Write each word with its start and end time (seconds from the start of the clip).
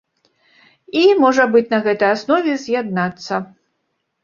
І, 0.29 1.03
можа 1.25 1.45
быць, 1.51 1.69
на 1.75 1.79
гэтай 1.85 2.11
аснове 2.15 2.59
з'яднацца. 2.65 3.33